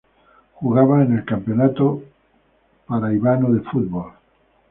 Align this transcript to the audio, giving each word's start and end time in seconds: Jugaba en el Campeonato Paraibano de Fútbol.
Jugaba 0.59 1.03
en 1.03 1.13
el 1.15 1.25
Campeonato 1.25 2.01
Paraibano 2.87 3.51
de 3.51 3.59
Fútbol. 3.69 4.11